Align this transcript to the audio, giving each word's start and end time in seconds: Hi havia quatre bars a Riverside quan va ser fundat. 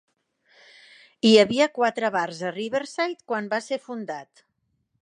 Hi 1.29 1.33
havia 1.41 1.67
quatre 1.75 2.11
bars 2.17 2.41
a 2.49 2.55
Riverside 2.59 3.31
quan 3.33 3.53
va 3.55 3.65
ser 3.69 3.81
fundat. 3.89 4.49